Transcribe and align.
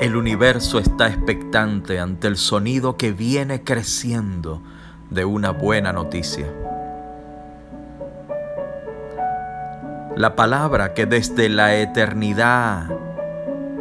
El 0.00 0.16
universo 0.16 0.78
está 0.78 1.08
expectante 1.08 2.00
ante 2.00 2.26
el 2.26 2.38
sonido 2.38 2.96
que 2.96 3.12
viene 3.12 3.62
creciendo 3.64 4.62
de 5.10 5.26
una 5.26 5.50
buena 5.50 5.92
noticia. 5.92 6.46
La 10.16 10.34
palabra 10.36 10.94
que 10.94 11.04
desde 11.04 11.50
la 11.50 11.74
eternidad 11.74 12.88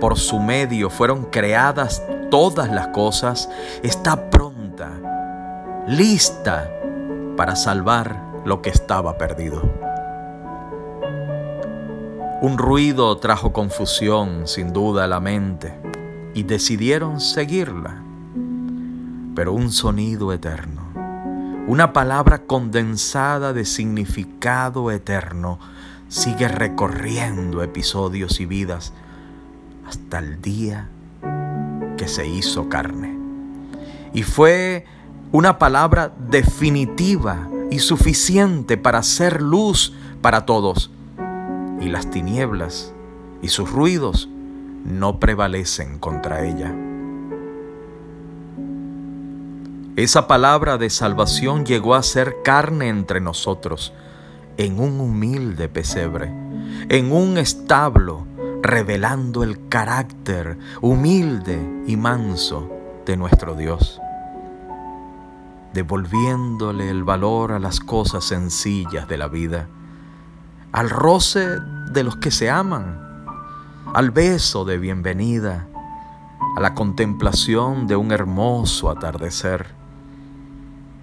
por 0.02 0.20
su 0.20 0.39
medio 0.39 0.89
fueron 0.89 1.23
creadas 1.23 2.04
todas 2.29 2.70
las 2.70 2.89
cosas 2.89 3.49
está 3.81 4.29
pronta, 4.29 4.89
lista 5.88 6.70
para 7.38 7.55
salvar 7.55 8.21
lo 8.43 8.61
que 8.61 8.71
estaba 8.71 9.17
perdido. 9.17 9.61
Un 12.41 12.57
ruido 12.57 13.17
trajo 13.20 13.54
confusión 13.54 14.49
sin 14.49 14.73
duda 14.73 15.06
a 15.06 15.07
la 15.07 15.21
mente 15.21 15.89
y 16.33 16.43
decidieron 16.43 17.19
seguirla. 17.19 18.01
Pero 19.36 19.54
un 19.54 19.71
sonido 19.71 20.33
eterno, 20.33 20.82
una 21.68 21.93
palabra 21.93 22.39
condensada 22.39 23.54
de 23.54 23.65
significado 23.65 24.92
eterno, 24.92 25.60
sigue 26.07 26.47
recorriendo 26.47 27.64
episodios 27.64 28.39
y 28.39 28.46
vidas 28.46 28.93
hasta 29.88 30.19
el 30.19 30.42
día 30.42 30.89
que 31.97 32.08
se 32.08 32.28
hizo 32.28 32.69
carne. 32.69 33.17
Y 34.14 34.23
fue 34.23 34.86
una 35.31 35.59
palabra 35.59 36.11
definitiva 36.30 37.47
y 37.69 37.80
suficiente 37.80 38.77
para 38.77 39.03
ser 39.03 39.41
luz 39.41 39.94
para 40.22 40.45
todos. 40.45 40.91
Y 41.80 41.89
las 41.89 42.09
tinieblas 42.09 42.94
y 43.41 43.50
sus 43.50 43.72
ruidos 43.72 44.27
no 44.86 45.19
prevalecen 45.19 46.00
contra 46.00 46.45
ella. 46.45 46.73
Esa 49.95 50.27
palabra 50.27 50.77
de 50.77 50.89
salvación 50.89 51.66
llegó 51.66 51.94
a 51.94 52.03
ser 52.03 52.38
carne 52.44 52.88
entre 52.88 53.19
nosotros, 53.19 53.91
en 54.55 54.80
un 54.80 55.00
humilde 55.02 55.67
pesebre, 55.67 56.27
en 56.88 57.11
un 57.11 57.38
establo, 57.38 58.25
revelando 58.61 59.44
el 59.44 59.67
carácter 59.67 60.57
humilde 60.81 61.59
y 61.85 61.97
manso 61.97 62.69
de 63.05 63.17
nuestro 63.17 63.55
Dios, 63.55 64.00
devolviéndole 65.73 66.89
el 66.89 67.03
valor 67.03 67.52
a 67.52 67.59
las 67.59 67.80
cosas 67.80 68.23
sencillas 68.23 69.07
de 69.07 69.17
la 69.17 69.27
vida, 69.27 69.67
al 70.72 70.89
roce 70.89 71.45
de 71.91 72.03
los 72.03 72.16
que 72.16 72.31
se 72.31 72.50
aman, 72.50 73.08
al 73.93 74.11
beso 74.11 74.65
de 74.65 74.77
bienvenida, 74.77 75.67
a 76.55 76.61
la 76.61 76.75
contemplación 76.75 77.87
de 77.87 77.95
un 77.95 78.11
hermoso 78.11 78.89
atardecer, 78.89 79.67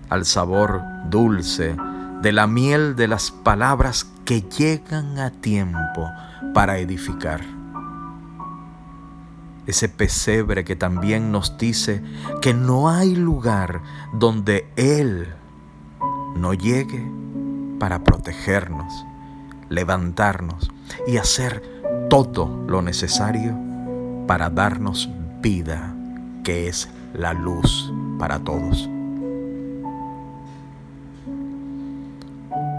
al 0.09 0.25
sabor 0.25 0.83
dulce 1.07 1.77
de 2.23 2.33
la 2.33 2.47
miel 2.47 2.95
de 2.95 3.09
las 3.09 3.33
palabras 3.33 4.07
que 4.25 4.43
llegan 4.43 5.19
a 5.19 5.31
tiempo 5.31 6.09
para 6.55 6.79
edificar. 6.79 7.41
Ese 9.67 9.89
pesebre 9.89 10.65
que 10.65 10.77
también 10.77 11.33
nos 11.33 11.59
dice 11.59 12.05
que 12.41 12.55
no 12.55 12.89
hay 12.89 13.17
lugar 13.17 13.83
donde 14.13 14.71
Él 14.77 15.27
no 16.37 16.55
llegue 16.55 17.05
para 17.81 18.05
protegernos, 18.05 19.05
levantarnos 19.69 20.71
y 21.09 21.17
hacer 21.17 21.76
todo 22.09 22.65
lo 22.69 22.83
necesario 22.83 23.55
para 24.27 24.51
darnos 24.51 25.09
vida, 25.41 25.95
que 26.45 26.69
es 26.69 26.89
la 27.15 27.33
luz 27.33 27.93
para 28.19 28.39
todos. 28.39 28.89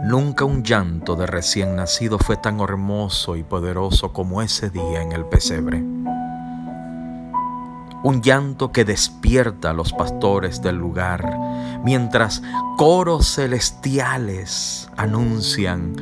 Nunca 0.06 0.46
un 0.46 0.64
llanto 0.64 1.16
de 1.16 1.28
recién 1.28 1.76
nacido 1.76 2.18
fue 2.18 2.38
tan 2.38 2.62
hermoso 2.62 3.36
y 3.36 3.44
poderoso 3.44 4.14
como 4.14 4.42
ese 4.42 4.70
día 4.70 5.02
en 5.02 5.12
el 5.12 5.26
pesebre. 5.26 5.84
Un 8.04 8.22
llanto 8.22 8.72
que 8.72 8.86
despierta 8.86 9.72
a 9.72 9.74
los 9.74 9.92
pastores 9.92 10.62
del 10.62 10.76
lugar, 10.76 11.38
mientras 11.84 12.44
coros 12.78 13.36
celestiales 13.36 14.90
anuncian 14.96 15.96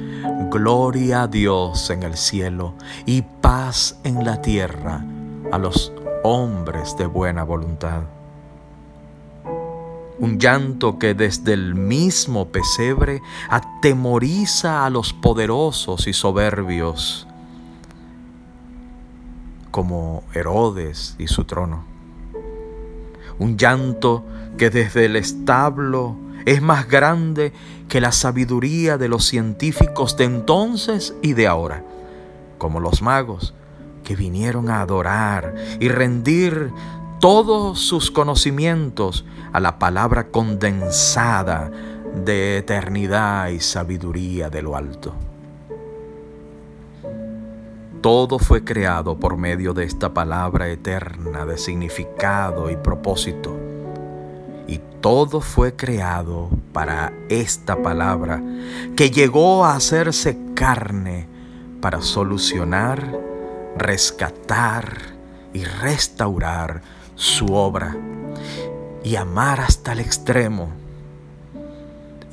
gloria 0.52 1.24
a 1.24 1.28
Dios 1.28 1.90
en 1.90 2.04
el 2.04 2.18
cielo 2.18 2.74
y 3.06 3.22
paz 3.22 3.98
en 4.04 4.26
la 4.26 4.42
tierra 4.42 5.04
a 5.52 5.58
los 5.58 5.94
hombres 6.24 6.96
de 6.98 7.06
buena 7.06 7.44
voluntad. 7.44 8.04
Un 10.18 10.40
llanto 10.40 10.98
que 10.98 11.14
desde 11.14 11.54
el 11.54 11.76
mismo 11.76 12.48
pesebre 12.48 13.22
atemoriza 13.50 14.86
a 14.86 14.90
los 14.90 15.12
poderosos 15.14 16.08
y 16.08 16.14
soberbios, 16.14 17.25
como 19.76 20.24
Herodes 20.34 21.16
y 21.20 21.28
su 21.28 21.44
trono. 21.44 21.84
Un 23.40 23.58
llanto 23.58 24.24
que 24.58 24.70
desde 24.70 25.04
el 25.04 25.18
establo 25.18 26.16
es 26.46 26.62
más 26.62 26.88
grande 26.88 27.52
que 27.90 28.00
la 28.00 28.14
sabiduría 28.14 28.98
de 28.98 29.10
los 29.10 29.26
científicos 29.26 30.16
de 30.16 30.24
entonces 30.24 31.14
y 31.22 31.34
de 31.34 31.48
ahora, 31.48 31.84
como 32.58 32.80
los 32.80 33.02
magos 33.02 33.54
que 34.06 34.16
vinieron 34.16 34.70
a 34.70 34.80
adorar 34.80 35.54
y 35.82 35.90
rendir 35.90 36.72
todos 37.20 37.82
sus 37.82 38.12
conocimientos 38.12 39.26
a 39.52 39.60
la 39.60 39.78
palabra 39.78 40.28
condensada 40.28 41.70
de 42.24 42.60
eternidad 42.60 43.50
y 43.50 43.60
sabiduría 43.60 44.50
de 44.50 44.62
lo 44.62 44.78
alto. 44.78 45.14
Todo 48.06 48.38
fue 48.38 48.64
creado 48.64 49.20
por 49.20 49.36
medio 49.36 49.74
de 49.74 49.84
esta 49.84 50.14
palabra 50.14 50.70
eterna 50.70 51.44
de 51.44 51.58
significado 51.58 52.70
y 52.70 52.76
propósito. 52.76 53.58
Y 54.68 54.80
todo 55.02 55.42
fue 55.42 55.76
creado 55.76 56.52
para 56.72 57.12
esta 57.30 57.82
palabra 57.82 58.44
que 58.96 59.10
llegó 59.10 59.66
a 59.66 59.76
hacerse 59.76 60.38
carne 60.54 61.28
para 61.82 62.00
solucionar, 62.00 63.20
rescatar 63.76 65.00
y 65.52 65.64
restaurar 65.64 66.84
su 67.16 67.56
obra 67.56 67.98
y 69.04 69.16
amar 69.16 69.62
hasta 69.62 69.94
el 69.94 70.02
extremo, 70.02 70.70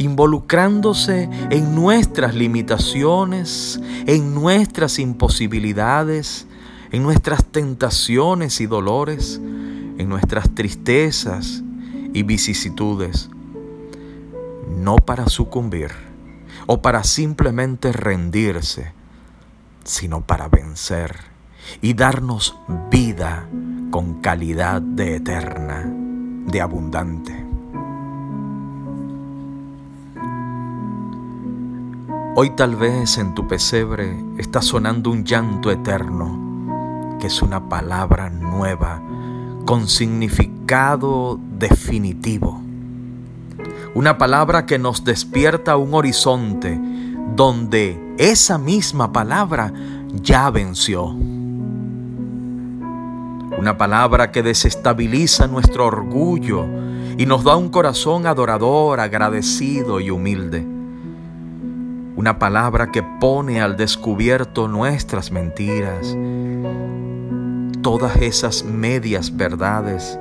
involucrándose 0.03 1.29
en 1.51 1.75
nuestras 1.75 2.35
limitaciones, 2.35 3.81
en 4.07 4.35
nuestras 4.35 4.99
imposibilidades, 4.99 6.47
en 6.91 7.03
nuestras 7.03 7.45
tentaciones 7.45 8.61
y 8.61 8.67
dolores, 8.67 9.41
en 9.99 10.09
nuestras 10.09 10.55
tristezas 10.55 11.63
y 12.13 12.23
vicisitudes, 12.23 13.31
no 14.77 14.97
para 14.97 15.29
sucumbir 15.29 15.91
o 16.67 16.83
para 16.83 17.05
simplemente 17.05 17.93
rendirse, 17.93 18.93
sino 19.85 20.21
para 20.21 20.49
vencer 20.49 21.17
y 21.81 21.95
darnos 21.95 22.57
vida 22.91 23.49
con 23.91 24.21
calidad 24.21 24.83
de 24.83 25.17
eterna, 25.17 25.85
de 26.47 26.61
abundante. 26.61 27.42
Hoy 32.35 32.49
tal 32.57 32.77
vez 32.77 33.19
en 33.19 33.35
tu 33.35 33.47
pesebre 33.47 34.17
está 34.39 34.63
sonando 34.63 35.11
un 35.11 35.23
llanto 35.23 35.71
eterno, 35.71 37.19
que 37.21 37.27
es 37.27 37.43
una 37.43 37.69
palabra 37.69 38.31
nueva 38.31 39.03
con 39.67 39.87
significado 39.87 41.39
definitivo. 41.59 42.59
Una 43.95 44.17
palabra 44.17 44.65
que 44.65 44.79
nos 44.79 45.05
despierta 45.05 45.77
un 45.77 45.93
horizonte 45.93 46.81
donde 47.37 48.15
esa 48.17 48.57
misma 48.57 49.13
palabra 49.13 49.71
ya 50.15 50.49
venció. 50.49 51.09
Una 53.59 53.77
palabra 53.77 54.33
que 54.33 54.43
desestabiliza 54.43 55.49
nuestro 55.49 55.85
orgullo 55.85 56.65
y 57.19 57.27
nos 57.27 57.45
da 57.45 57.57
un 57.57 57.69
corazón 57.69 58.27
adorador, 58.27 59.01
agradecido 59.01 60.01
y 60.01 60.09
humilde. 60.09 60.72
Una 62.23 62.39
palabra 62.39 62.93
que 62.93 63.03
pone 63.03 63.61
al 63.61 63.77
descubierto 63.77 64.69
nuestras 64.69 65.33
mentiras, 65.33 66.17
todas 67.83 68.15
esas 68.15 68.65
medias 68.65 69.37
verdades 69.37 70.21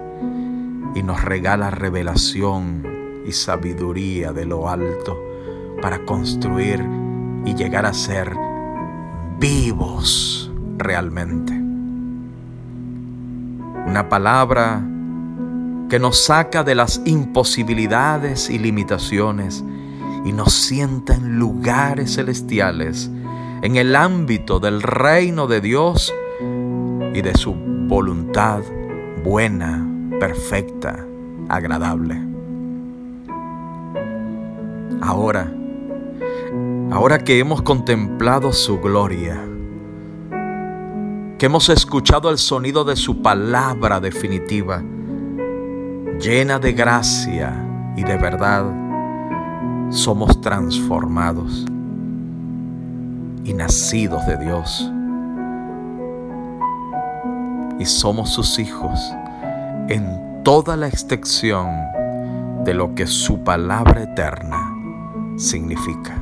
y 0.96 1.04
nos 1.04 1.24
regala 1.24 1.70
revelación 1.70 3.22
y 3.24 3.32
sabiduría 3.34 4.34
de 4.34 4.48
lo 4.48 4.68
alto 4.68 5.16
para 5.80 6.04
construir 6.04 6.84
y 7.46 7.54
llegar 7.54 7.86
a 7.86 7.94
ser 7.94 8.36
vivos 9.38 10.52
realmente. 10.80 11.54
Una 13.86 14.10
palabra 14.10 14.82
que 15.88 16.00
nos 16.00 16.26
saca 16.26 16.64
de 16.64 16.74
las 16.74 17.00
imposibilidades 17.06 18.50
y 18.50 18.58
limitaciones 18.58 19.64
y 20.26 20.34
nos 20.34 20.54
sienta 20.54 21.16
en 21.16 21.40
lugares 21.40 22.16
celestiales, 22.16 23.10
en 23.62 23.76
el 23.76 23.96
ámbito 23.96 24.60
del 24.60 24.82
reino 24.82 25.48
de 25.48 25.62
Dios 25.62 26.14
y 27.14 27.22
de 27.22 27.34
su 27.36 27.54
voluntad 27.54 28.62
buena, 29.24 29.88
perfecta, 30.20 31.06
agradable. 31.50 32.22
Ahora, 35.02 35.52
ahora 36.92 37.20
que 37.20 37.40
hemos 37.40 37.62
contemplado 37.62 38.54
su 38.54 38.80
gloria, 38.80 39.44
que 41.38 41.48
hemos 41.48 41.70
escuchado 41.70 42.30
el 42.30 42.38
sonido 42.38 42.84
de 42.84 42.96
su 42.96 43.22
palabra 43.22 44.00
definitiva, 44.00 44.84
llena 46.20 46.60
de 46.60 46.74
gracia 46.74 47.68
y 47.98 48.04
de 48.04 48.16
verdad, 48.18 48.64
somos 49.92 50.40
transformados 50.40 51.66
y 53.44 53.54
nacidos 53.54 54.26
de 54.26 54.38
Dios. 54.38 54.90
Y 57.78 57.86
somos 57.86 58.30
sus 58.30 58.58
hijos 58.60 59.00
en 59.90 60.44
toda 60.44 60.78
la 60.78 60.88
extensión 60.88 61.68
de 62.64 62.74
lo 62.74 62.96
que 62.96 63.06
su 63.06 63.44
palabra 63.44 64.04
eterna 64.04 64.74
significa. 65.38 66.21